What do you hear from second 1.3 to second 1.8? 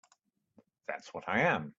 am.